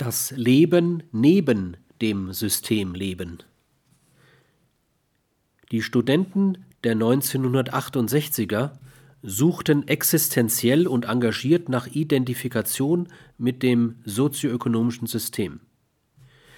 Das 0.00 0.30
Leben 0.30 1.02
neben 1.12 1.76
dem 2.00 2.32
System 2.32 2.94
leben. 2.94 3.42
Die 5.70 5.82
Studenten 5.82 6.64
der 6.84 6.96
1968er 6.96 8.70
suchten 9.22 9.86
existenziell 9.88 10.86
und 10.86 11.04
engagiert 11.04 11.68
nach 11.68 11.86
Identifikation 11.86 13.08
mit 13.36 13.62
dem 13.62 13.96
sozioökonomischen 14.06 15.06
System. 15.06 15.60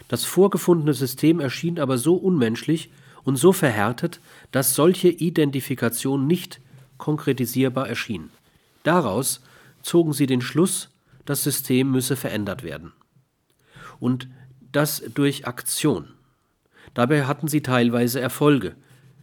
Das 0.07 0.23
vorgefundene 0.23 0.95
System 0.95 1.41
erschien 1.41 1.81
aber 1.81 1.99
so 1.99 2.15
unmenschlich 2.15 2.93
und 3.25 3.35
so 3.35 3.53
verhärtet, 3.53 4.21
dass 4.53 4.77
solche 4.77 5.09
Identifikation 5.09 6.29
nicht 6.29 6.61
konkretisierbar 6.97 7.89
erschien. 7.89 8.31
Daraus 8.85 9.41
zogen 9.83 10.13
sie 10.13 10.27
den 10.27 10.43
Schluss, 10.43 10.91
das 11.25 11.43
System 11.43 11.91
müsse 11.91 12.15
verändert 12.15 12.63
werden. 12.63 12.93
Und 14.03 14.27
das 14.73 15.01
durch 15.15 15.47
Aktion. 15.47 16.09
Dabei 16.93 17.25
hatten 17.25 17.47
sie 17.47 17.63
teilweise 17.63 18.21
Erfolge, 18.21 18.75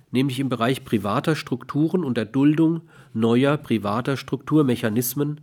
nämlich 0.09 0.39
im 0.39 0.47
Bereich 0.47 0.85
privater 0.85 1.35
Strukturen 1.35 2.05
und 2.05 2.15
der 2.15 2.23
Duldung 2.23 2.83
neuer 3.11 3.57
privater 3.57 4.15
Strukturmechanismen 4.15 5.41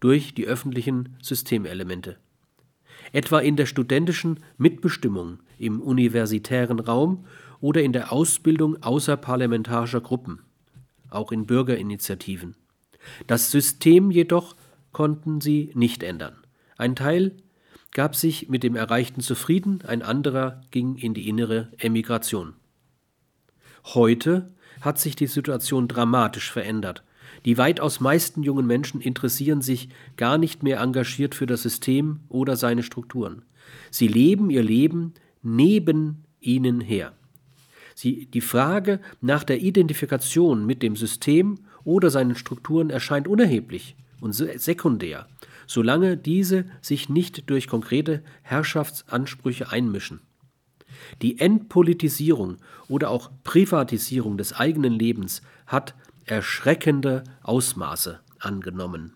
durch 0.00 0.34
die 0.34 0.44
öffentlichen 0.44 1.16
Systemelemente. 1.22 2.18
Etwa 3.14 3.38
in 3.38 3.56
der 3.56 3.64
studentischen 3.64 4.40
Mitbestimmung 4.58 5.38
im 5.58 5.80
universitären 5.80 6.78
Raum 6.78 7.24
oder 7.62 7.82
in 7.82 7.94
der 7.94 8.12
Ausbildung 8.12 8.82
außerparlamentarischer 8.82 10.02
Gruppen, 10.02 10.40
auch 11.08 11.32
in 11.32 11.46
Bürgerinitiativen. 11.46 12.54
Das 13.26 13.50
System 13.50 14.10
jedoch 14.10 14.54
konnten 14.92 15.40
sie 15.40 15.70
nicht 15.72 16.02
ändern. 16.02 16.34
Ein 16.76 16.96
Teil 16.96 17.32
gab 17.92 18.16
sich 18.16 18.48
mit 18.48 18.62
dem 18.62 18.76
Erreichten 18.76 19.20
zufrieden, 19.20 19.82
ein 19.86 20.02
anderer 20.02 20.62
ging 20.70 20.96
in 20.96 21.14
die 21.14 21.28
innere 21.28 21.70
Emigration. 21.78 22.54
Heute 23.84 24.52
hat 24.80 24.98
sich 24.98 25.16
die 25.16 25.26
Situation 25.26 25.88
dramatisch 25.88 26.50
verändert. 26.50 27.02
Die 27.44 27.58
weitaus 27.58 28.00
meisten 28.00 28.42
jungen 28.42 28.66
Menschen 28.66 29.00
interessieren 29.00 29.62
sich 29.62 29.88
gar 30.16 30.38
nicht 30.38 30.62
mehr 30.62 30.80
engagiert 30.80 31.34
für 31.34 31.46
das 31.46 31.62
System 31.62 32.20
oder 32.28 32.56
seine 32.56 32.82
Strukturen. 32.82 33.42
Sie 33.90 34.08
leben 34.08 34.50
ihr 34.50 34.62
Leben 34.62 35.14
neben 35.42 36.24
ihnen 36.40 36.80
her. 36.80 37.12
Sie, 37.94 38.26
die 38.26 38.40
Frage 38.40 39.00
nach 39.20 39.44
der 39.44 39.60
Identifikation 39.60 40.66
mit 40.66 40.82
dem 40.82 40.96
System 40.96 41.58
oder 41.84 42.10
seinen 42.10 42.34
Strukturen 42.34 42.90
erscheint 42.90 43.28
unerheblich 43.28 43.94
und 44.20 44.32
sekundär, 44.32 45.28
solange 45.66 46.16
diese 46.16 46.66
sich 46.80 47.08
nicht 47.08 47.48
durch 47.50 47.68
konkrete 47.68 48.22
Herrschaftsansprüche 48.42 49.70
einmischen. 49.70 50.20
Die 51.22 51.38
Entpolitisierung 51.40 52.58
oder 52.88 53.10
auch 53.10 53.30
Privatisierung 53.42 54.38
des 54.38 54.52
eigenen 54.52 54.92
Lebens 54.92 55.42
hat 55.66 55.94
erschreckende 56.24 57.24
Ausmaße 57.42 58.20
angenommen. 58.38 59.12